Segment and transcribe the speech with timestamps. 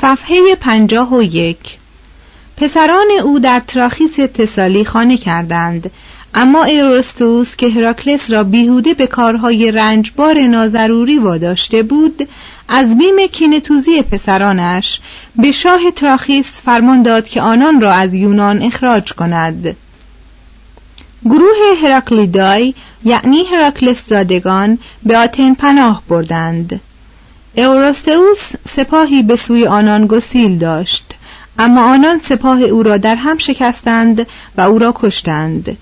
[0.00, 1.78] صفحه پنجاه و یک.
[2.56, 5.90] پسران او در تراخیس تسالی خانه کردند
[6.34, 12.28] اما ایروستوس که هراکلس را بیهوده به کارهای رنجبار ناضروری واداشته بود
[12.68, 15.00] از بیم کینتوزی پسرانش
[15.36, 19.76] به شاه تراخیس فرمان داد که آنان را از یونان اخراج کند.
[21.24, 26.80] گروه هراکلیدای یعنی هراکلس زادگان به آتن پناه بردند.
[27.56, 31.14] اوروستئوس سپاهی به سوی آنان گسیل داشت.
[31.58, 35.76] اما آنان سپاه او را در هم شکستند و او را کشتند.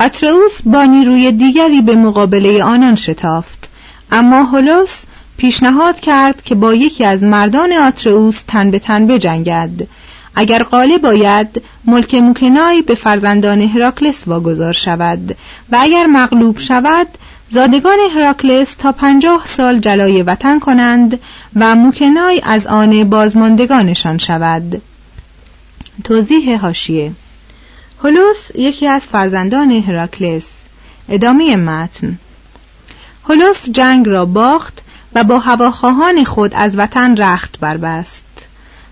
[0.00, 3.68] اتروس با نیروی دیگری به مقابله آنان شتافت.
[4.10, 5.02] اما هولوس
[5.36, 9.86] پیشنهاد کرد که با یکی از مردان آتروس تن به تن بجنگد.
[10.34, 15.36] اگر غالب باید ملک موکنای به فرزندان هراکلس واگذار شود
[15.72, 17.06] و اگر مغلوب شود
[17.52, 21.20] زادگان هراکلس تا پنجاه سال جلای وطن کنند
[21.56, 24.82] و موکنای از آن بازماندگانشان شود.
[26.04, 27.12] توضیح هاشیه
[28.04, 30.52] هولوس یکی از فرزندان هراکلس.
[31.08, 32.18] ادامه متن.
[33.28, 34.82] هولوس جنگ را باخت
[35.14, 38.26] و با هواخواهان خود از وطن رخت بربست.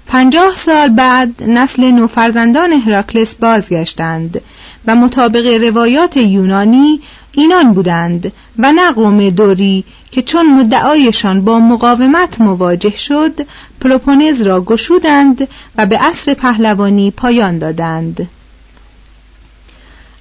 [0.06, 4.40] پنجاه سال بعد نسل نوفرزندان هراکلس بازگشتند
[4.86, 7.00] و مطابق روایات یونانی
[7.32, 13.46] اینان بودند و نه قوم دوری که چون مدعایشان با مقاومت مواجه شد
[13.80, 18.28] پلوپونز را گشودند و به عصر پهلوانی پایان دادند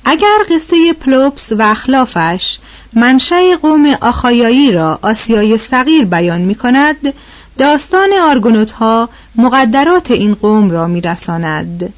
[0.05, 2.57] اگر قصه پلوپس و اخلافش
[2.93, 7.13] منشأ قوم آخایایی را آسیای صغیر بیان می کند
[7.57, 11.93] داستان آرگونوت ها مقدرات این قوم را میرساند.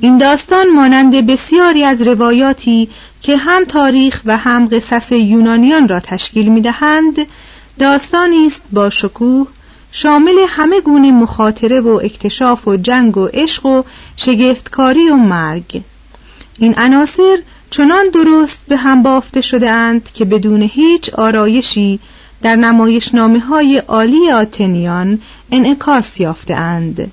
[0.00, 2.88] این داستان مانند بسیاری از روایاتی
[3.22, 7.26] که هم تاریخ و هم قصص یونانیان را تشکیل می دهند
[7.78, 9.46] داستانی است با شکوه
[9.92, 13.82] شامل همه گونه مخاطره و اکتشاف و جنگ و عشق و
[14.16, 15.82] شگفتکاری و مرگ.
[16.58, 17.38] این عناصر
[17.70, 21.98] چنان درست به هم بافته شده اند که بدون هیچ آرایشی
[22.42, 25.20] در نمایشنامه های عالی آتنیان
[25.52, 27.12] انعکاس یافته اند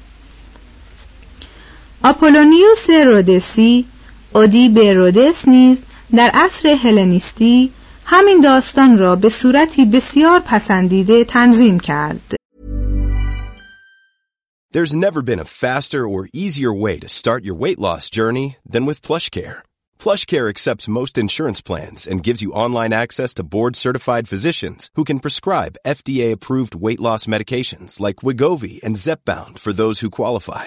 [2.03, 3.85] آپولونیوس رودسی
[4.33, 5.77] اودی به رودس نیز
[6.14, 7.72] در عصر هلنیستی
[8.04, 12.34] همین داستان را به صورتی بسیار پسندیده تنظیم کرد
[14.72, 18.86] There's never been a faster or easier way to start your weight loss journey than
[18.86, 19.58] with PlushCare.
[19.98, 25.20] PlushCare accepts most insurance plans and gives you online access to board-certified physicians who can
[25.20, 30.66] prescribe FDA-approved weight loss medications like Wigovi and Zepbound for those who qualify.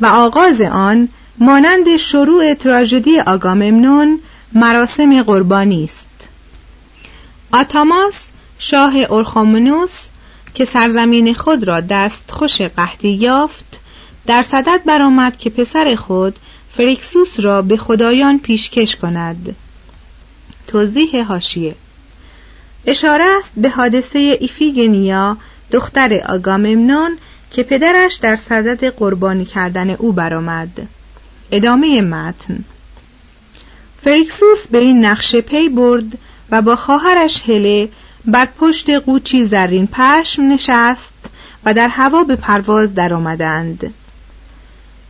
[0.00, 1.08] و آغاز آن
[1.38, 4.20] مانند شروع تراژدی آگاممنون
[4.52, 6.08] مراسم قربانی است.
[7.52, 8.28] آتاماس
[8.58, 10.08] شاه اورخومنوس
[10.54, 13.64] که سرزمین خود را دستخوش قحطی یافت
[14.26, 16.36] در صدد برآمد که پسر خود
[16.76, 19.56] فریکسوس را به خدایان پیشکش کند.
[20.66, 21.74] توضیح هاشیه
[22.86, 25.36] اشاره است به حادثه ایفیگنیا
[25.70, 27.18] دختر آگاممنون
[27.50, 30.88] که پدرش در صدد قربانی کردن او برآمد
[31.50, 32.64] ادامه متن
[34.04, 36.18] فریکسوس به این نقشه پی برد
[36.50, 37.88] و با خواهرش هله
[38.24, 41.12] بر پشت قوچی زرین پشم نشست
[41.64, 43.94] و در هوا به پرواز درآمدند.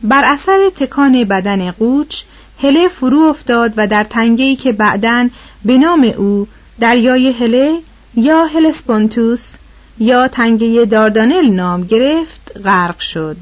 [0.01, 2.21] بر اثر تکان بدن قوچ
[2.61, 5.29] هله فرو افتاد و در تنگه‌ای که بعدا
[5.65, 6.47] به نام او
[6.79, 7.79] دریای هله
[8.15, 9.53] یا هلسپونتوس
[9.99, 13.37] یا تنگه داردانل نام گرفت غرق شد.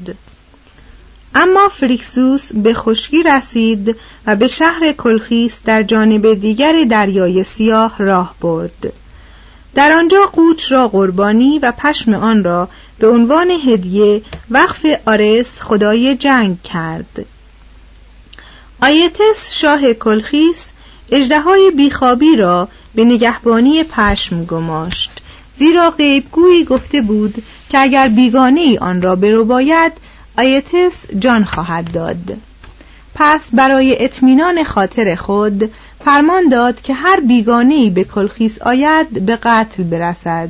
[1.34, 8.34] اما فریکسوس به خشکی رسید و به شهر کلخیس در جانب دیگر دریای سیاه راه
[8.40, 8.92] برد.
[9.74, 12.68] در آنجا قوچ را قربانی و پشم آن را
[12.98, 17.26] به عنوان هدیه وقف آرس خدای جنگ کرد.
[18.82, 20.66] آیتس شاه کلخیس
[21.10, 25.15] اجدهای بیخوابی را به نگهبانی پشم گماشت.
[25.56, 29.92] زیرا غیبگویی گفته بود که اگر بیگانه ای آن را باید
[30.38, 32.36] آیتس جان خواهد داد
[33.14, 35.70] پس برای اطمینان خاطر خود
[36.04, 40.48] فرمان داد که هر بیگانه ای به کلخیس آید به قتل برسد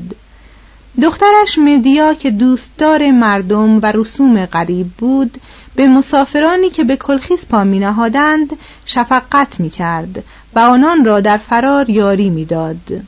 [1.02, 5.40] دخترش مدیا که دوستدار مردم و رسوم غریب بود
[5.76, 10.24] به مسافرانی که به کلخیس پا می نهادند شفقت می کرد
[10.54, 13.02] و آنان را در فرار یاری می داد.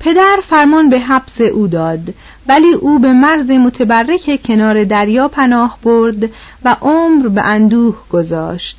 [0.00, 2.14] پدر فرمان به حبس او داد
[2.48, 6.30] ولی او به مرز متبرک کنار دریا پناه برد
[6.64, 8.78] و عمر به اندوه گذاشت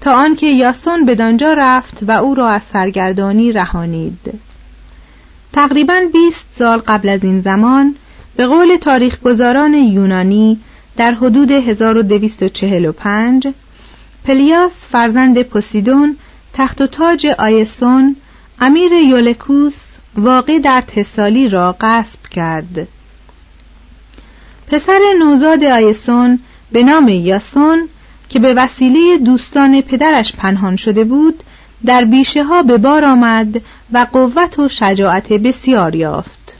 [0.00, 4.40] تا آنکه یاسون به دانجا رفت و او را از سرگردانی رهانید.
[5.52, 7.94] تقریبا 20 سال قبل از این زمان
[8.36, 10.60] به قول تاریخگذاران یونانی
[10.96, 13.48] در حدود 1245
[14.24, 16.16] پلیاس فرزند پوسیدون
[16.52, 18.16] تخت و تاج آیسون
[18.60, 19.87] امیر یولکوس
[20.18, 22.88] واقع در تسالی را غصب کرد.
[24.66, 26.38] پسر نوزاد آیسون
[26.72, 27.88] به نام یاسون
[28.28, 31.42] که به وسیله دوستان پدرش پنهان شده بود
[31.86, 33.62] در بیشه ها به بار آمد
[33.92, 36.54] و قوت و شجاعت بسیار یافت.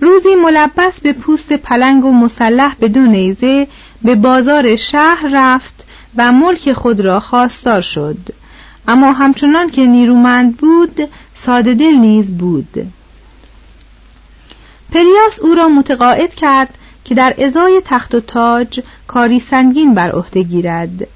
[0.00, 3.66] روزی ملبس به پوست پلنگ و مسلح به دو نیزه
[4.02, 5.84] به بازار شهر رفت
[6.16, 8.18] و ملک خود را خواستار شد.
[8.88, 12.92] اما همچنان که نیرومند بود ساده دل نیز بود.
[14.92, 20.42] پریاس او را متقاعد کرد که در ازای تخت و تاج کاری سنگین بر عهده
[20.42, 21.06] گیرد.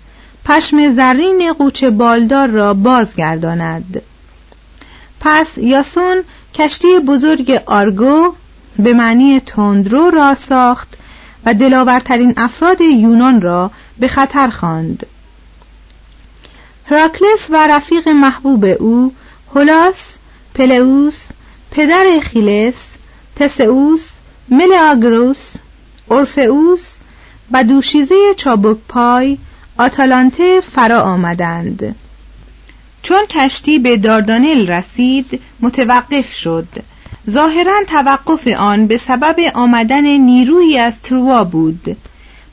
[0.45, 4.03] پشم زرین قوچ بالدار را بازگرداند.
[5.21, 6.25] پس یاسون
[6.55, 8.35] کشتی بزرگ آرگو
[8.79, 10.97] به معنی تندرو را ساخت
[11.45, 15.07] و دلاورترین افراد یونان را به خطر خواند.
[16.87, 19.13] هراکلس و رفیق محبوب او
[19.55, 20.17] هولاس
[20.55, 21.23] پلئوس
[21.71, 22.87] پدر اخیلس
[23.37, 24.09] تسئوس
[24.49, 25.55] ملئاگروس
[26.09, 26.97] اورفئوس
[27.53, 29.39] و دوشیزه چابک پای
[29.79, 31.95] آتالانته فرا آمدند.
[33.03, 36.69] چون کشتی به داردانل رسید متوقف شد.
[37.31, 41.97] ظاهرا توقف آن به سبب آمدن نیرویی از تروا بود.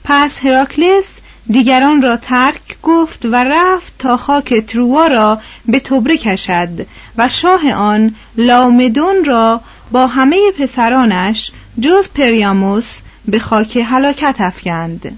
[0.04, 1.06] پس هراکلس
[1.52, 6.88] دیگران را ترک گفت و رفت تا خاک تروا را به تبره کشد
[7.18, 9.62] و شاه آن لامدون را
[9.92, 15.18] با همه پسرانش جز پریاموس به خاک هلاکت افکند.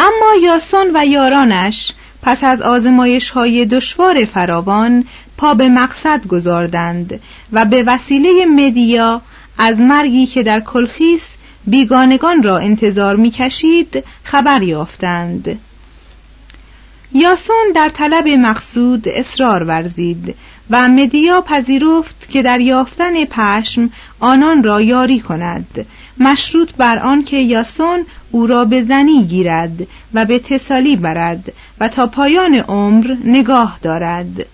[0.00, 5.04] اما یاسون و یارانش پس از آزمایش های دشوار فراوان
[5.36, 7.20] پا به مقصد گذاردند
[7.52, 9.22] و به وسیله مدیا
[9.58, 11.34] از مرگی که در کلخیس
[11.68, 15.58] بیگانگان را انتظار می‌کشید خبر یافتند.
[17.12, 20.34] یاسون در طلب مقصود اصرار ورزید
[20.70, 25.86] و مدیا پذیرفت که در یافتن پشم آنان را یاری کند
[26.18, 31.88] مشروط بر آن که یاسون او را به زنی گیرد و به تسالی برد و
[31.88, 34.46] تا پایان عمر نگاه دارد.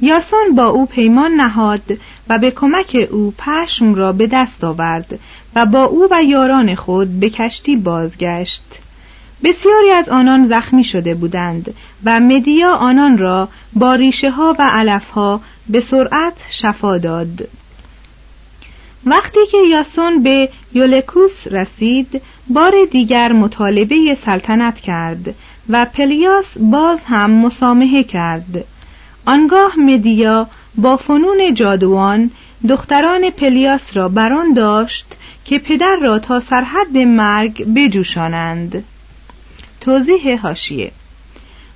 [0.00, 1.98] یاسون با او پیمان نهاد
[2.28, 5.18] و به کمک او پشم را به دست آورد
[5.54, 8.62] و با او و یاران خود به کشتی بازگشت.
[9.44, 15.10] بسیاری از آنان زخمی شده بودند و مدیا آنان را با ریشه ها و علف
[15.10, 17.48] ها به سرعت شفا داد.
[19.06, 25.34] وقتی که یاسون به یولکوس رسید بار دیگر مطالبه سلطنت کرد
[25.68, 28.64] و پلیاس باز هم مسامحه کرد.
[29.26, 32.30] آنگاه مدیا با فنون جادوان
[32.68, 35.06] دختران پلیاس را بر آن داشت
[35.44, 38.84] که پدر را تا سرحد مرگ بجوشانند.
[39.80, 40.92] توضیح هاشیه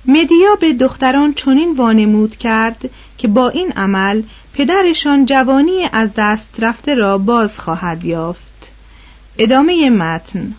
[0.05, 4.23] مدیا به دختران چنین وانمود کرد که با این عمل
[4.53, 8.67] پدرشان جوانی از دست رفته را باز خواهد یافت.
[9.37, 10.53] ادامه متن.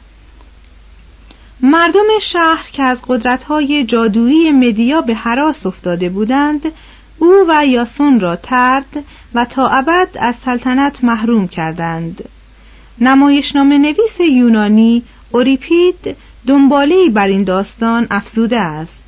[1.61, 6.73] مردم شهر که از قدرتهای جادویی مدیا به حراس افتاده بودند
[7.19, 12.25] او و یاسون را ترد و تا ابد از سلطنت محروم کردند.
[13.01, 16.17] نمایشنامه نویس یونانی اوریپید
[16.47, 19.03] دنباله بر این داستان افزوده است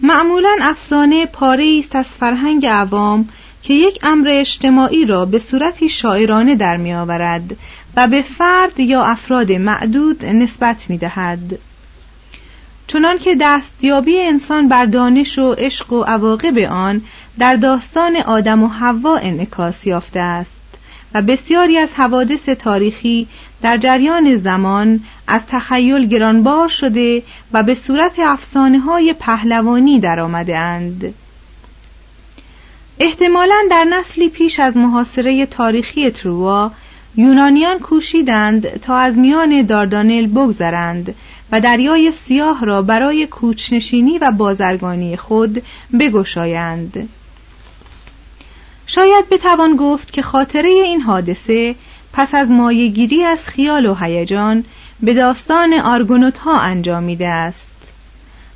[0.00, 3.28] معمولا افسانه پاره است از فرهنگ عوام
[3.62, 7.56] که یک امر اجتماعی را به صورتی شاعرانه در می آورد
[7.96, 11.58] و به فرد یا افراد معدود نسبت می دهد.
[12.86, 17.02] چنان که دستیابی انسان بر دانش و عشق و عواقب آن
[17.38, 20.63] در داستان آدم و حوا انعکاس یافته است
[21.14, 23.28] و بسیاری از حوادث تاریخی
[23.62, 30.58] در جریان زمان از تخیل گرانبار شده و به صورت افسانه های پهلوانی در آمده
[30.58, 31.14] اند.
[32.98, 36.70] احتمالا در نسلی پیش از محاصره تاریخی تروا
[37.16, 41.14] یونانیان کوشیدند تا از میان داردانل بگذرند
[41.52, 45.62] و دریای سیاه را برای کوچنشینی و بازرگانی خود
[46.00, 47.08] بگشایند
[48.86, 51.74] شاید بتوان گفت که خاطره این حادثه
[52.12, 54.64] پس از مایگیری از خیال و هیجان
[55.00, 57.70] به داستان آرگونوت ها انجامیده است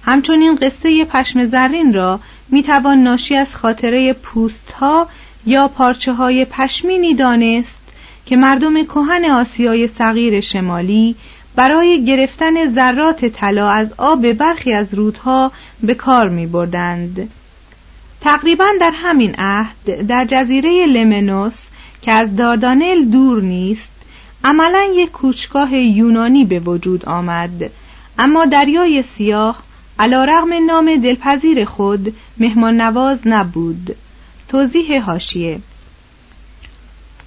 [0.03, 5.09] همچنین قصه پشم زرین را می‌توان ناشی از خاطره پوست ها
[5.47, 7.81] یا پارچه های پشمینی دانست
[8.27, 11.17] که مردم کهن آسیای صغیر شمالی
[11.57, 17.31] برای گرفتن ذرات طلا از آب برخی از رودها به کار می بردند.
[18.21, 21.67] تقریبا در همین عهد در جزیره لمنوس
[22.03, 23.91] که از داردانل دور نیست
[24.45, 27.71] عملا یک کوچگاه یونانی به وجود آمد.
[28.19, 29.63] اما دریای سیاه
[29.99, 33.97] علا رغم نام دلپذیر خود مهمان نواز نبود.
[34.49, 35.61] توضیح هاشیه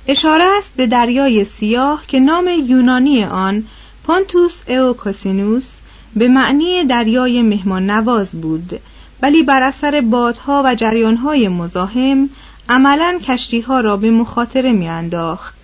[0.07, 3.63] اشاره است به دریای سیاه که نام یونانی آن
[4.03, 5.67] پانتوس اوکاسینوس
[6.15, 8.79] به معنی دریای مهمان نواز بود.
[9.21, 12.29] ولی بر اثر بادها و جریانهای مزاحم
[12.69, 15.55] عملا کشتیها را به مخاطره میانداخت.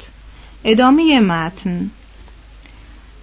[0.64, 1.92] ادامه متن.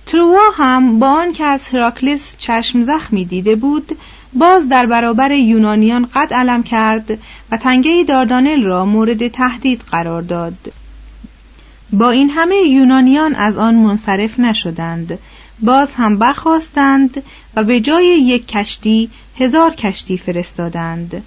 [0.06, 3.98] تروا هم با آن که از هراکلیس چشم زخمی دیده بود
[4.32, 7.18] باز در برابر یونانیان قد علم کرد
[7.50, 10.72] و تنگه داردانل را مورد تهدید قرار داد.
[11.92, 15.18] با این همه یونانیان از آن منصرف نشدند.
[15.64, 17.22] باز هم برخواستند
[17.56, 21.22] و به جای یک کشتی هزار کشتی فرستادند.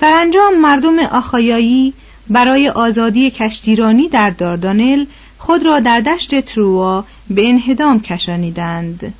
[0.00, 1.92] سرانجام مردم آخایایی
[2.30, 5.04] برای آزادی کشتیرانی در داردانل
[5.38, 9.14] خود را در دشت تروا به انهدام کشانیدند.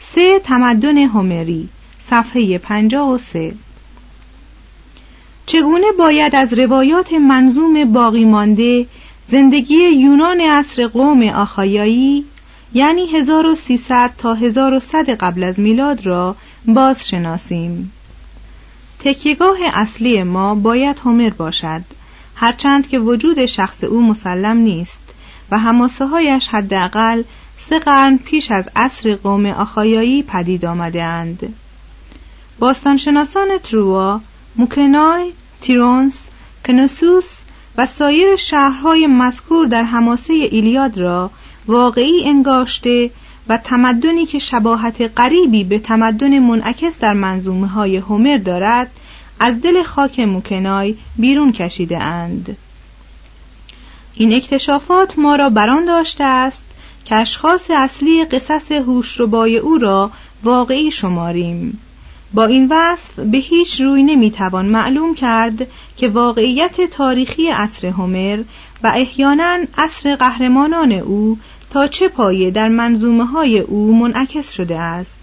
[0.00, 1.68] سه تمدن هومری
[2.00, 3.54] صفحه پنجاه و سه.
[5.46, 8.86] چگونه باید از روایات منظوم باقی مانده
[9.30, 12.24] زندگی یونان عصر قوم آخایایی
[12.72, 17.92] یعنی 1300 تا 1100 قبل از میلاد را باز شناسیم
[18.98, 21.82] تکیگاه اصلی ما باید هومر باشد
[22.34, 25.00] هرچند که وجود شخص او مسلم نیست
[25.50, 27.22] و هماسه هایش حداقل
[27.58, 31.54] سه قرن پیش از عصر قوم آخایایی پدید آمده اند.
[32.58, 34.20] باستانشناسان تروا،
[34.56, 36.28] موکنای، تیرونس،
[36.66, 37.30] کنوسوس
[37.76, 41.30] و سایر شهرهای مذکور در حماسه ایلیاد را
[41.68, 43.10] واقعی انگاشته
[43.48, 48.90] و تمدنی که شباهت غریبی به تمدن منعکس در منظومه های هومر دارد
[49.40, 52.56] از دل خاک موکنای بیرون کشیده اند.
[54.14, 56.64] این اکتشافات ما را بران داشته است
[57.04, 60.10] که اشخاص اصلی قصص هوشربای او را
[60.44, 61.80] واقعی شماریم
[62.34, 68.42] با این وصف به هیچ روی نمی‌توان معلوم کرد که واقعیت تاریخی عصر هومر
[68.82, 71.38] و احیانا عصر قهرمانان او
[71.70, 75.16] تا چه پایه در منظومه های او منعکس شده است؟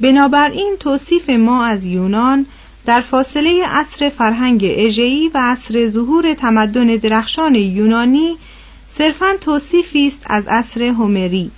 [0.00, 2.46] بنابراین توصیف ما از یونان
[2.86, 8.36] در فاصله عصر فرهنگ اژه‌ای و عصر ظهور تمدن درخشان یونانی
[8.88, 11.50] صرفا توصیفی است از عصر هومری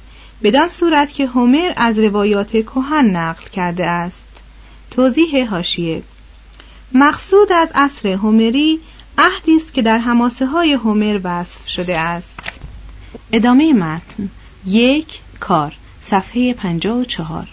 [0.42, 4.26] بدان صورت که هومر از روایات کهن نقل کرده است.
[4.90, 6.02] توضیح هاشیه
[6.92, 8.80] مقصود از عصر هومری
[9.18, 12.35] عهدی است که در حماسه های هومر وصف شده است.
[13.32, 14.30] ادامه متن.
[14.66, 15.72] یک کار.
[16.10, 17.48] صفحه 54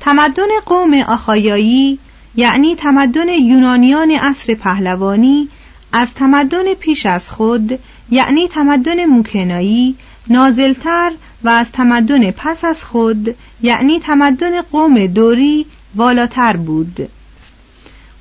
[0.00, 1.98] تمدن قوم آخایایی
[2.34, 5.48] یعنی تمدن یونانیان عصر پهلوانی
[5.92, 7.78] از تمدن پیش از خود
[8.10, 9.96] یعنی تمدن موکنایی
[10.28, 11.12] نازلتر
[11.44, 17.08] و از تمدن پس از خود یعنی تمدن قوم دوری والاتر بود.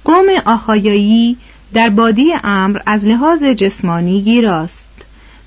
[0.06, 1.38] قوم آخایایی
[1.74, 4.86] در بادی امر از لحاظ جسمانی گیراست.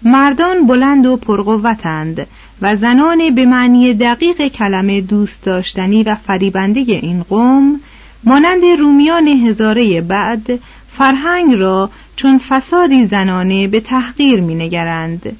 [0.02, 2.26] مردان بلند و پرقوتند
[2.62, 7.80] و زنان به معنی دقیق کلمه دوست داشتنی و فریبنده این قوم
[8.24, 10.58] مانند رومیان هزاره بعد
[10.90, 15.36] فرهنگ را چون فسادی زنانه به تحقیر مینگرند.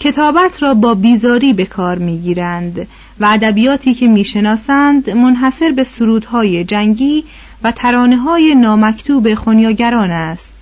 [0.00, 2.86] کتابت را با بیزاری به کار می‌گیرند
[3.20, 7.24] و ادبیاتی که می‌شناسند منحصر به سرودهای جنگی
[7.62, 10.59] و ترانه های نامکتوب خونیاگران است.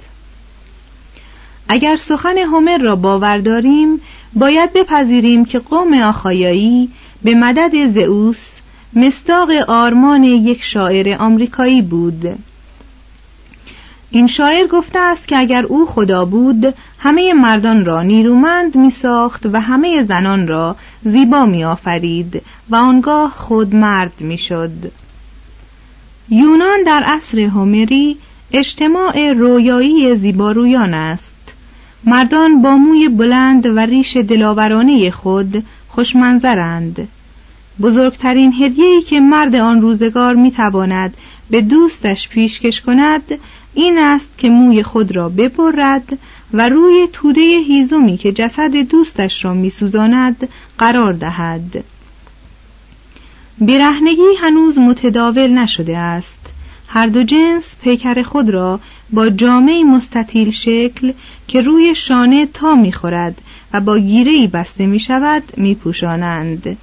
[1.68, 4.00] اگر سخن هومر را باور داریم
[4.34, 6.90] باید بپذیریم که قوم آخایایی
[7.22, 8.48] به مدد زئوس
[8.92, 12.38] مستاق آرمان یک شاعر آمریکایی بود
[14.10, 19.46] این شاعر گفته است که اگر او خدا بود همه مردان را نیرومند می ساخت
[19.46, 24.70] و همه زنان را زیبا می آفرید و آنگاه خود مرد می شد.
[26.28, 28.18] یونان در عصر هومری
[28.52, 31.34] اجتماع رویایی زیبارویان است
[32.04, 37.08] مردان با موی بلند و ریش دلاورانه خود خوشمنظرند.
[37.80, 41.14] بزرگترین هدیه‌ای که مرد آن روزگار می‌تواند
[41.50, 43.22] به دوستش پیشکش کند
[43.74, 46.18] این است که موی خود را ببرد
[46.52, 51.84] و روی توده هیزومی که جسد دوستش را میسوزاند قرار دهد.
[53.61, 56.47] برهنگی هنوز متداول نشده است.
[56.88, 61.12] هر دو جنس پیکر خود را با جامعی مستطیل شکل
[61.48, 63.40] که روی شانه تا می‌خورد
[63.72, 66.77] و با گیرهی بسته می شود می پوشانند.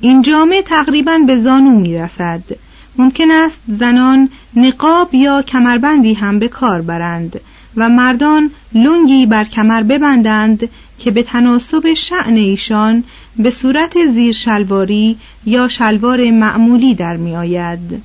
[0.00, 2.42] این جامعه تقریبا به زانو می رسد.
[2.96, 7.40] ممکن است زنان نقاب یا کمربندی هم به کار برند
[7.76, 13.04] و مردان لنگی بر کمر ببندند که به تناسب شعن ایشان
[13.36, 18.02] به صورت زیر شلواری یا شلوار معمولی در می آید.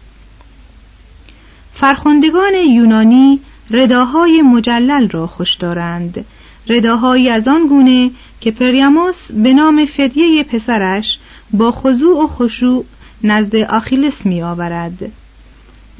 [1.75, 3.39] فرخندگان یونانی
[3.71, 6.25] رداهای مجلل را خوش دارند.
[6.67, 8.11] رداهایی از آن گونه
[8.41, 11.19] که پریاموس به نام فدیه پسرش
[11.51, 12.85] با خضوع و خشوع
[13.23, 15.11] نزد آخیلس می آورد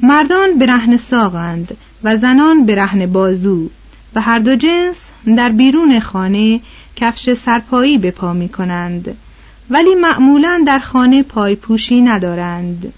[0.00, 3.68] مردان برهن ساقند و زنان برهن بازو
[4.14, 5.04] و هر دو جنس
[5.36, 6.60] در بیرون خانه
[6.96, 9.16] کفش سرپایی به پا می کنند
[9.70, 12.92] ولی معمولا در خانه پایپوشی ندارند.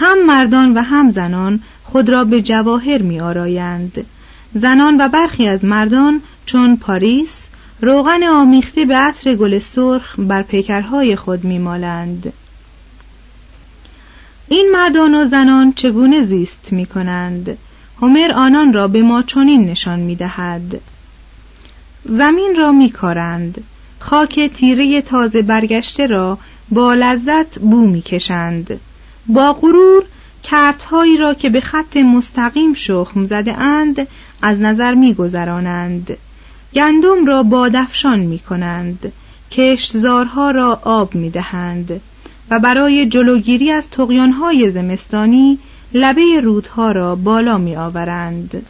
[0.00, 4.06] هم مردان و هم زنان خود را به جواهر می آرایند.
[4.54, 7.46] زنان و برخی از مردان چون پاریس
[7.80, 12.32] روغن آمیخته به عطر گل سرخ بر پیکرهای خود می مالند.
[14.48, 17.58] این مردان و زنان چگونه زیست می کنند؟
[18.00, 20.80] هومر آنان را به ما چنین نشان می دهد.
[22.04, 23.64] زمین را می کارند.
[24.00, 26.38] خاک تیره تازه برگشته را
[26.70, 28.80] با لذت بو می کشند.
[29.28, 30.04] با غرور
[30.42, 34.08] کردهایی را که به خط مستقیم شخم زده اند
[34.42, 36.16] از نظر می گذرانند.
[36.74, 39.12] گندم را بادفشان می کنند
[39.50, 42.00] کشتزارها را آب می دهند
[42.50, 45.58] و برای جلوگیری از تقیانهای زمستانی
[45.94, 48.66] لبه رودها را بالا می آورند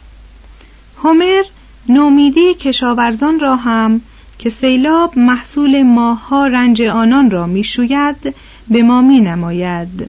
[1.03, 1.43] هومر
[1.89, 4.01] نومیدی کشاورزان را هم
[4.39, 8.35] که سیلاب محصول ماهها رنج آنان را می‌شوید
[8.67, 10.08] به ما می نماید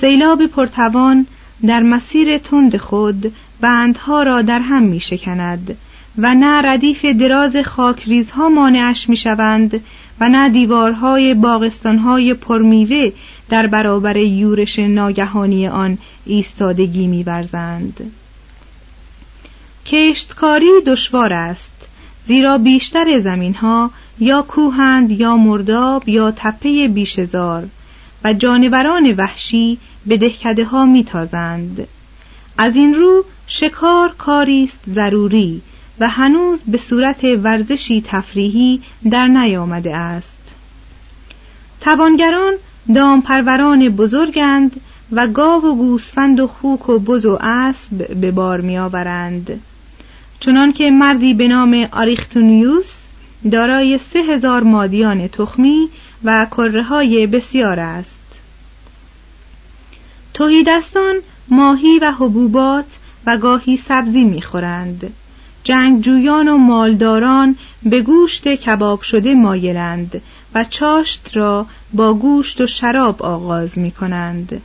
[0.00, 1.26] سیلاب پرتوان
[1.66, 5.76] در مسیر تند خود بندها را در هم می شکند
[6.18, 9.80] و نه ردیف دراز خاکریزها مانعش می شوند
[10.20, 13.12] و نه دیوارهای باغستانهای پرمیوه
[13.48, 18.12] در برابر یورش ناگهانی آن ایستادگی میورزند
[19.86, 21.88] کشتکاری دشوار است
[22.26, 27.68] زیرا بیشتر زمینها یا کوهند یا مرداب یا تپه بیشزار.
[28.24, 31.86] و جانوران وحشی به دهکده ها میتازند.
[32.58, 35.62] از این رو شکار کاری است ضروری
[36.00, 40.36] و هنوز به صورت ورزشی تفریحی در نیامده است.
[41.80, 42.52] توانگران
[42.94, 44.80] دامپروران بزرگند
[45.12, 49.60] و گاو و گوسفند و خوک و بز و اسب به بار میآورند.
[50.40, 52.94] چنانکه مردی به نام آریختونیوس
[53.52, 55.88] دارای سه هزار مادیان تخمی
[56.24, 58.20] و کره های بسیار است
[60.34, 61.16] توهیدستان
[61.48, 62.86] ماهی و حبوبات
[63.26, 65.12] و گاهی سبزی می‌خورند
[65.64, 70.22] جنگجویان و مالداران به گوشت کباب شده مایلند
[70.54, 74.62] و چاشت را با گوشت و شراب آغاز می کنند.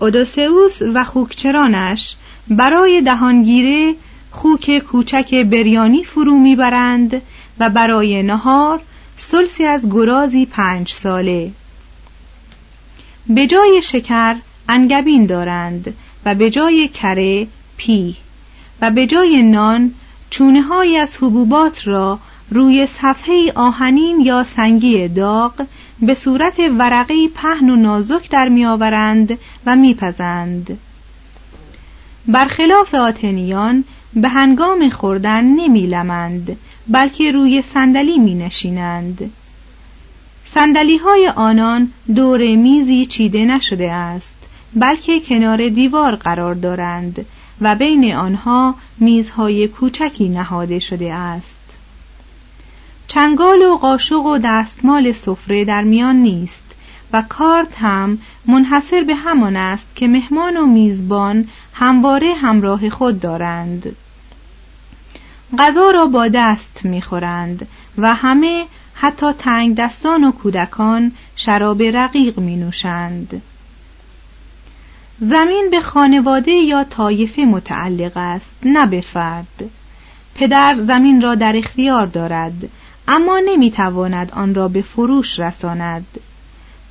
[0.00, 2.16] اودوسئوس و خوکچرانش
[2.48, 3.94] برای دهانگیره
[4.30, 7.22] خوک کوچک بریانی فرو می‌برند
[7.58, 8.80] و برای نهار
[9.18, 11.50] سلسی از گرازی پنج ساله.
[13.26, 14.36] به جای شکر
[14.68, 18.16] انگبین دارند و به جای کره پی
[18.80, 19.94] و به جای نان
[20.30, 22.18] چونه های از حبوبات را
[22.50, 25.66] روی صفحه آهنین یا سنگی داغ
[26.02, 30.78] به صورت ورقی پهن و نازک در میآورند و میپزند.
[32.26, 33.84] برخلاف آتنیان
[34.20, 36.56] به هنگام خوردن نمیلمند
[36.88, 39.30] بلکه روی صندلی می نشینند
[40.46, 44.34] سندلی های آنان دور میزی چیده نشده است
[44.74, 47.26] بلکه کنار دیوار قرار دارند
[47.60, 51.54] و بین آنها میزهای کوچکی نهاده شده است.
[53.08, 56.62] چنگال و قاشق و دستمال سفره در میان نیست
[57.12, 63.96] و کارت هم منحصر به همان است که مهمان و میزبان همواره همراه خود دارند.
[65.58, 72.56] غذا را با دست می‌خورند و همه حتی تنگ دستان و کودکان شراب رقیق می
[72.56, 73.42] نوشند.
[75.20, 79.70] زمین به خانواده یا طایفه متعلق است نه به فرد
[80.34, 82.68] پدر زمین را در اختیار دارد
[83.08, 86.06] اما نمی‌تواند آن را به فروش رساند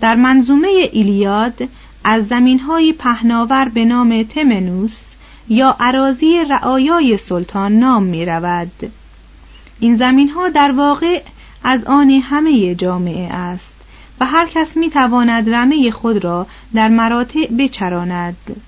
[0.01, 1.69] در منظومه ایلیاد
[2.03, 5.06] از زمینهای پهناور به نام تمنوس
[5.49, 8.91] یا عراضی رعایای سلطان نام می رود.
[9.79, 11.21] این زمین ها در واقع
[11.63, 13.73] از آن همه جامعه است
[14.19, 18.61] و هر کس می تواند رمه خود را در مراتع بچراند.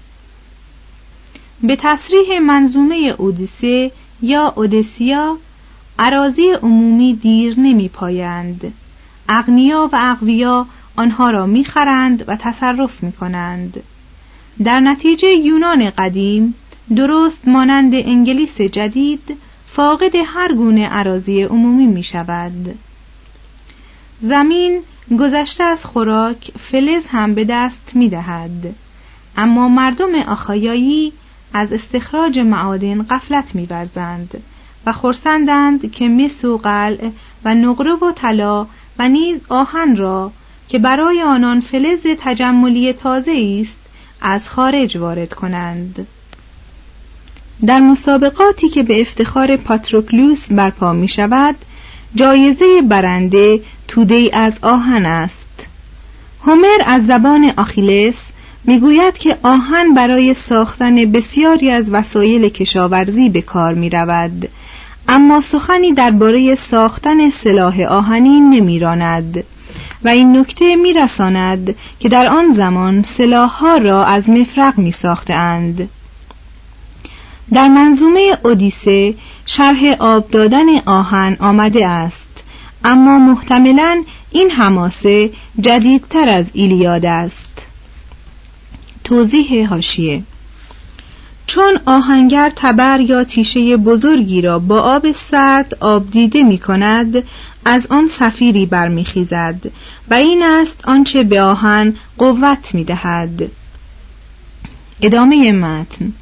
[1.63, 5.37] به تصریح منظومه اودیسه یا اودسیا
[5.99, 8.73] عراضی عمومی دیر نمی پایند
[9.29, 10.65] اغنیا و اقویا
[10.95, 13.83] آنها را می‌خرند و تصرف می کنند
[14.63, 16.55] در نتیجه یونان قدیم
[16.95, 22.79] درست مانند انگلیس جدید فاقد هر گونه عراضی عمومی می شود.
[24.21, 24.81] زمین
[25.19, 28.75] گذشته از خوراک فلز هم به دست می دهد.
[29.37, 31.13] اما مردم آخایایی
[31.53, 33.67] از استخراج معادن قفلت می
[34.85, 37.09] و خرسندند که مس و قلع
[37.45, 38.67] و نقره و طلا
[38.99, 40.31] و نیز آهن را
[40.67, 43.77] که برای آنان فلز تجملی تازه است
[44.21, 46.07] از خارج وارد کنند.
[47.65, 51.55] در مسابقاتی که به افتخار پاتروکلوس برپا می شود
[52.15, 55.65] جایزه برنده توده از آهن است
[56.45, 58.21] هومر از زبان آخیلس
[58.63, 64.49] می‌گوید که آهن برای ساختن بسیاری از وسایل کشاورزی به کار می رود
[65.07, 69.43] اما سخنی درباره ساختن سلاح آهنی نمیراند
[70.03, 75.89] و این نکته میرساند که در آن زمان سلاحها را از مفرق می ساختند.
[77.53, 79.13] در منظومه اودیسه
[79.45, 82.27] شرح آب دادن آهن آمده است.
[82.83, 87.65] اما محتملا این حماسه جدیدتر از ایلیاد است.
[89.03, 90.23] توضیح هاشیه
[91.47, 97.23] چون آهنگر تبر یا تیشه بزرگی را با آب سرد آب دیده می کند
[97.65, 99.61] از آن سفیری برمیخیزد
[100.09, 103.51] و این است آنچه به آهن قوت می دهد.
[105.01, 106.13] ادامه متن.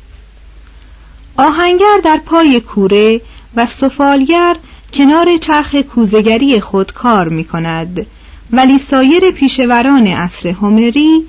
[1.37, 3.21] آهنگر در پای کوره
[3.55, 4.55] و سفالگر
[4.93, 8.05] کنار چرخ کوزگری خود کار می کند
[8.51, 11.25] ولی سایر پیشوران عصر هومری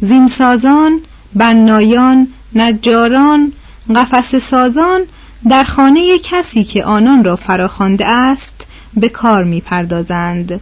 [0.00, 1.00] زینسازان
[1.34, 3.52] بنایان نجاران
[3.96, 5.00] قفس سازان
[5.48, 10.60] در خانه کسی که آنان را فراخوانده است به کار می پردازند.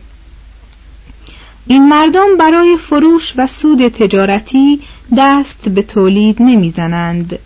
[1.66, 4.80] این مردم برای فروش و سود تجارتی
[5.16, 7.38] دست به تولید نمی‌زنند.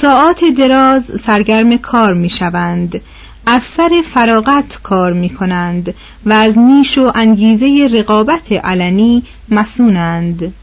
[0.00, 3.00] ساعات دراز سرگرم کار می شوند.
[3.46, 5.94] از سر فراغت کار می کنند
[6.26, 10.54] و از نیش و انگیزه رقابت علنی مسونند.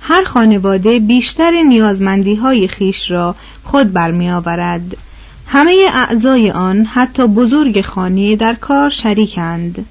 [0.00, 3.34] هر خانواده بیشتر نیازمندی های خیش را
[3.64, 4.96] خود برمی آورد.
[5.46, 9.86] همه اعضای آن حتی بزرگ خانه در کار شریکند.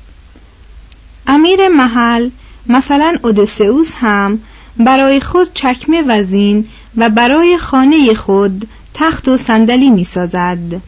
[1.27, 2.29] امیر محل
[2.67, 4.39] مثلا اودسئوس هم
[4.77, 10.81] برای خود چکمه وزین و برای خانه خود تخت و صندلی می سازد.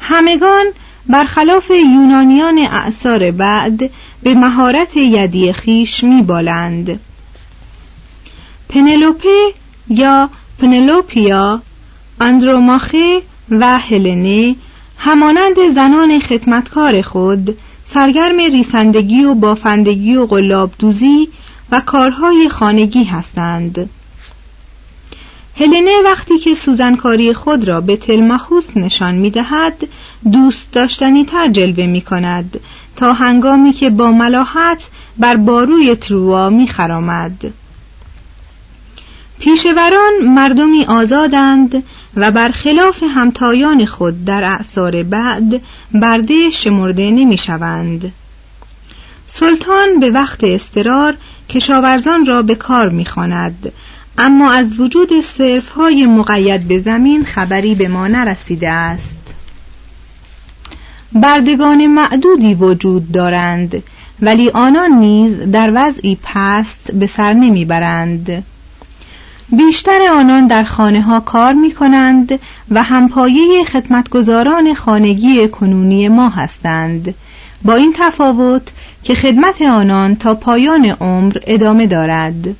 [0.00, 0.66] همگان
[1.06, 3.90] برخلاف یونانیان اعثار بعد
[4.22, 7.00] به مهارت یدی خیش می بالند.
[8.68, 9.52] پنلوپه
[9.88, 11.62] یا پنلوپیا
[12.20, 14.56] اندروماخه و هلنه
[14.98, 21.28] همانند زنان خدمتکار خود سرگرم ریسندگی و بافندگی و قلاب دوزی
[21.70, 23.90] و کارهای خانگی هستند
[25.58, 29.88] هلنه وقتی که سوزنکاری خود را به تلمخوس نشان می دهد
[30.32, 32.60] دوست داشتنی تر جلوه می کند
[32.96, 34.88] تا هنگامی که با ملاحت
[35.18, 37.52] بر باروی تروا می خرامد.
[39.38, 41.82] پیشوران مردمی آزادند
[42.16, 45.62] و برخلاف همتایان خود در اعثار بعد
[45.94, 48.12] برده شمرده نمی شوند.
[49.26, 51.14] سلطان به وقت استرار
[51.48, 53.72] کشاورزان را به کار می‌خواند
[54.18, 59.16] اما از وجود صرف های مقید به زمین خبری به ما نرسیده است.
[61.12, 63.82] بردگان معدودی وجود دارند
[64.20, 68.44] ولی آنان نیز در وضعی پست به سر نمی‌برند.
[69.48, 77.14] بیشتر آنان در خانه ها کار می کنند و همپایه خدمتگزاران خانگی کنونی ما هستند.
[77.62, 78.62] با این تفاوت
[79.02, 82.56] که خدمت آنان تا پایان عمر ادامه دارد.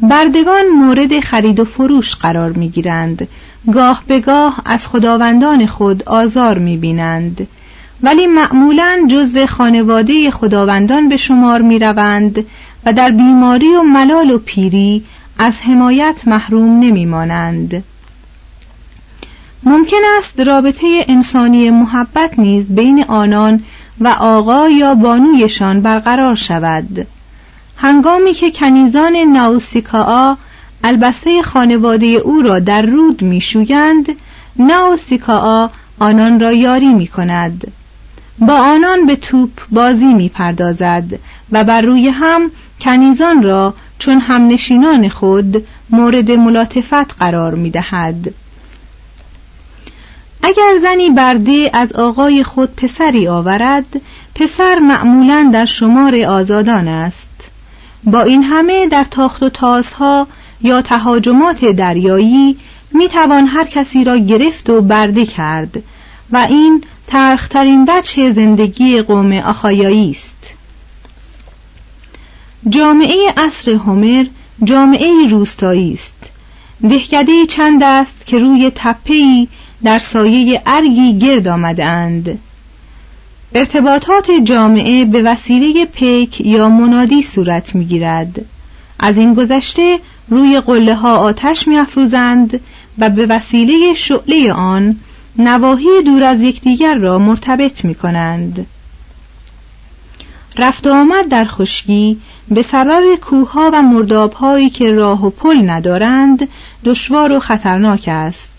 [0.00, 3.28] بردگان مورد خرید و فروش قرار می گیرند
[3.72, 7.46] گاه به گاه از خداوندان خود آزار می بینند
[8.02, 12.46] ولی معمولا جزو خانواده خداوندان به شمار می روند
[12.86, 15.04] و در بیماری و ملال و پیری
[15.38, 17.84] از حمایت محروم نمی مانند.
[19.62, 23.62] ممکن است رابطه انسانی محبت نیز بین آنان
[24.00, 27.06] و آقا یا بانویشان برقرار شود.
[27.82, 30.38] هنگامی که کنیزان ناوسیکا
[30.84, 34.06] البسته خانواده او را در رود میشویند
[34.56, 37.72] ناوسیکا آنان را یاری می کند
[38.38, 41.04] با آنان به توپ بازی می پردازد
[41.52, 48.34] و بر روی هم کنیزان را چون همنشینان خود مورد ملاطفت قرار می دهد.
[50.42, 54.00] اگر زنی برده از آقای خود پسری آورد
[54.34, 57.31] پسر معمولا در شمار آزادان است
[58.04, 60.26] با این همه در تاخت و تازها
[60.62, 62.56] یا تهاجمات دریایی
[62.92, 65.82] می توان هر کسی را گرفت و برده کرد
[66.32, 70.54] و این ترخترین بچه زندگی قوم آخایایی است.
[72.68, 74.26] جامعه عصر هومر
[74.64, 76.14] جامعه روستایی است.
[76.88, 79.48] دهکده چند است که روی تپه‌ای
[79.84, 82.38] در سایه ارگی گرد آمدهاند
[83.54, 88.44] ارتباطات جامعه به وسیله پیک یا منادی صورت می‌گیرد
[88.98, 92.60] از این گذشته روی قله ها آتش میافروزند
[92.98, 94.96] و به وسیله شعله آن
[95.38, 98.66] نواحی دور از یکدیگر را مرتبط می کنند.
[100.58, 106.48] رفت آمد در خشکی به سبب کوهها و مردابهایی که راه و پل ندارند
[106.84, 108.52] دشوار و خطرناک است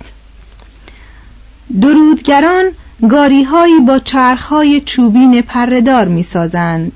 [1.81, 2.65] درودگران
[3.09, 6.91] گاریهایی با چرخهای چوبین پردار می سازند.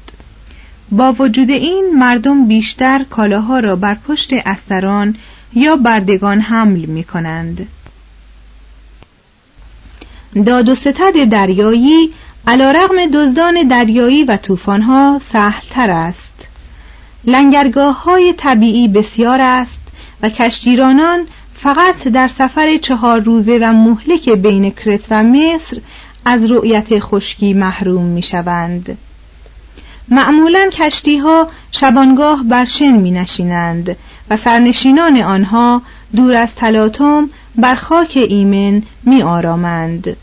[0.91, 5.15] با وجود این مردم بیشتر کالاها را بر پشت استران
[5.53, 7.67] یا بردگان حمل می کنند.
[10.45, 12.13] داد و ستد دریایی
[12.47, 16.47] علا رغم دزدان دریایی و طوفانها سهلتر است
[17.23, 19.79] لنگرگاه های طبیعی بسیار است
[20.21, 25.77] و کشتیرانان فقط در سفر چهار روزه و مهلک بین کرت و مصر
[26.29, 28.97] از رؤیت خشکی محروم می شوند.
[30.07, 33.97] معمولا کشتی ها شبانگاه بر شن می نشینند
[34.29, 35.81] و سرنشینان آنها
[36.15, 40.17] دور از تلاطم بر خاک ایمن می آرامند.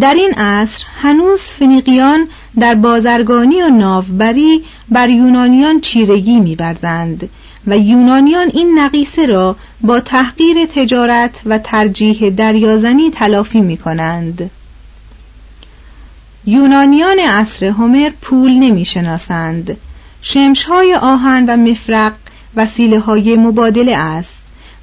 [0.00, 2.28] در این عصر هنوز فنیقیان
[2.58, 7.28] در بازرگانی و ناوبری بر یونانیان چیرگی می‌ورزند
[7.66, 14.50] و یونانیان این نقیصه را با تحقیر تجارت و ترجیح دریازنی تلافی می کنند.
[16.46, 19.76] یونانیان عصر هومر پول نمی شناسند.
[20.22, 22.12] شمشهای آهن و مفرق
[22.56, 24.34] وسیله های مبادله است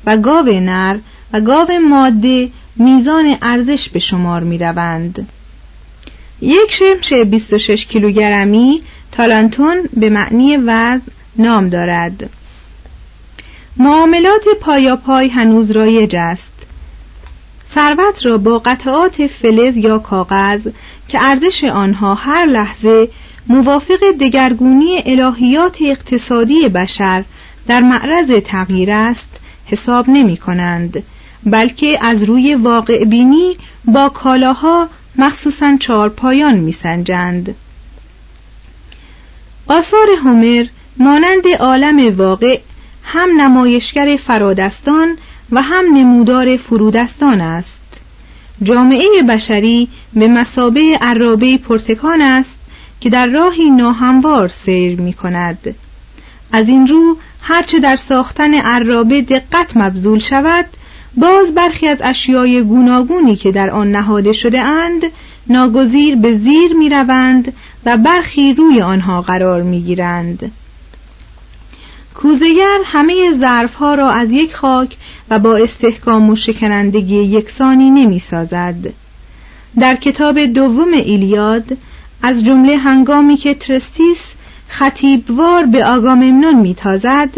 [0.06, 0.98] و گاو نر
[1.34, 5.28] و گاو ماده میزان ارزش به شمار می روند.
[6.41, 11.02] یک شمش 26 کیلوگرمی تالانتون به معنی وزن
[11.36, 12.30] نام دارد.
[13.77, 14.41] معاملات
[14.95, 16.51] پای هنوز رایج است.
[17.73, 20.67] ثروت را با قطعات فلز یا کاغذ
[21.07, 23.10] که ارزش آنها هر لحظه
[23.47, 27.23] موافق دگرگونی الهیات اقتصادی بشر
[27.67, 29.29] در معرض تغییر است
[29.65, 31.03] حساب نمی کنند
[31.43, 37.55] بلکه از روی واقع بینی با کالاها مخصوصا چارپایان میسنجند
[39.67, 40.65] آثار هومر
[40.97, 42.60] مانند عالم واقع
[43.03, 45.17] هم نمایشگر فرادستان
[45.51, 47.79] و هم نمودار فرودستان است
[48.63, 52.55] جامعه بشری به مسابه عرابه پرتکان است
[52.99, 55.75] که در راهی ناهموار سیر می کند
[56.51, 60.65] از این رو هرچه در ساختن عرابه دقت مبذول شود
[61.17, 65.01] باز برخی از اشیای گوناگونی که در آن نهاده شده اند
[65.47, 67.53] ناگزیر به زیر می روند
[67.85, 70.51] و برخی روی آنها قرار می گیرند.
[72.15, 74.97] کوزگر همه ظرفها را از یک خاک
[75.30, 78.76] و با استحکام و شکنندگی یکسانی نمی سازد.
[79.80, 81.78] در کتاب دوم ایلیاد
[82.24, 84.34] از جمله هنگامی که ترستیس
[84.67, 87.30] خطیبوار به آگاممنون میتازد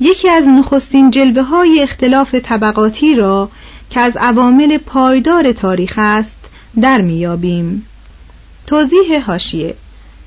[0.00, 3.50] یکی از نخستین جلبه های اختلاف طبقاتی را
[3.90, 6.38] که از عوامل پایدار تاریخ است
[6.80, 7.86] در میابیم
[8.66, 9.74] توضیح هاشیه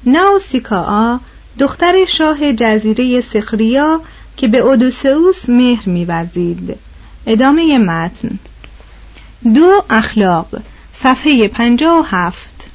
[0.06, 1.20] ناوسیکا
[1.60, 4.02] دختر شاه جزیره سخریا
[4.38, 6.76] که به اودوسئوس مهر میورزید.
[7.28, 8.40] ادامه متن.
[9.54, 10.48] دو اخلاق
[10.94, 12.68] صفحه پنجاه و هفت.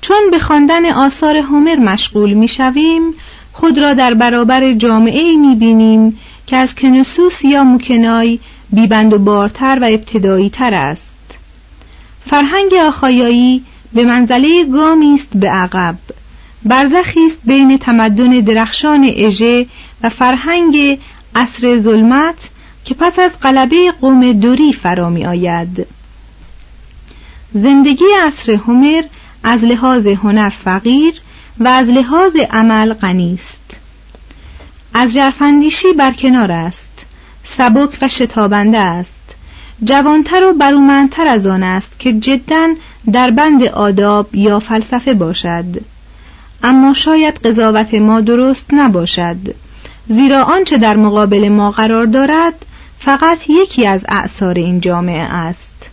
[0.00, 3.14] چون به خواندن آثار هومر مشغول می‌شویم
[3.52, 8.38] خود را در برابر جامعه می بینیم که از کنسوس یا موکنای
[8.70, 11.14] بیبند و بارتر و ابتدایی تر است.
[12.26, 15.96] فرهنگ آخایایی به منزله گامی است به عقب.
[16.64, 19.66] برزخی است بین تمدن درخشان اژه
[20.02, 20.98] و فرهنگ
[21.34, 22.50] عصر ظلمت
[22.84, 25.86] که پس از غلبه قوم دوری فرا می آید.
[27.54, 29.02] زندگی عصر هومر
[29.42, 31.14] از لحاظ هنر فقیر
[31.58, 33.76] و از لحاظ عمل غنی است.
[34.94, 37.06] از جرفندیشی برکنار است
[37.44, 39.14] سبک و شتابنده است.
[39.84, 42.68] جوانتر و برومندتر از آن است که جدا
[43.12, 45.64] در بند آداب یا فلسفه باشد.
[46.64, 49.36] اما شاید قضاوت ما درست نباشد.
[50.08, 52.66] زیرا آنچه در مقابل ما قرار دارد
[52.98, 55.90] فقط یکی از اعثار این جامعه است.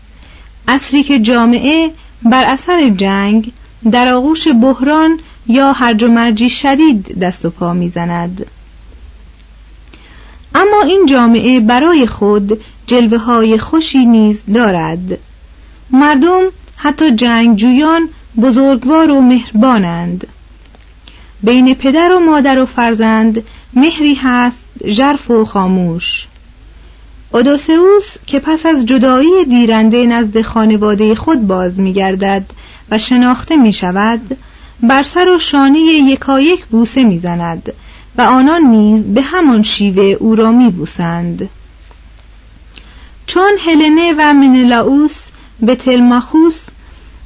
[0.68, 1.92] اصری که جامعه
[2.24, 3.52] بر اثر جنگ
[3.92, 8.46] در آغوش بحران یا هرج و مرجی شدید دست و پا می‌زند.
[10.56, 15.18] اما این جامعه برای خود جلوه های خوشی نیز دارد.
[15.90, 16.42] مردم
[16.76, 18.10] حتی جنگجویان
[18.42, 20.28] بزرگوار و مهربانند.
[21.44, 26.28] بین پدر و مادر و فرزند مهری هست ژرف و خاموش.
[27.32, 32.46] اودوسئوس که پس از جدایی دیرنده نزد خانواده خود باز میگردد
[32.92, 34.38] و شناخته می شود
[34.84, 37.74] بر سر و شانه یکایک بوسه می‌زند
[38.18, 41.50] و آنان نیز به همان شیوه او را میبوسند.
[43.28, 45.18] چون هلنه و منلاوس
[45.60, 46.60] به تلماخوس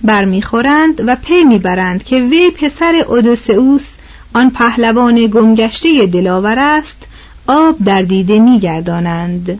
[0.01, 3.87] برمیخورند و پی می‌برند که وی پسر اودوسئوس
[4.35, 7.07] آن پهلوان گمگشته دلاور است
[7.47, 9.59] آب در دیده میگردانند.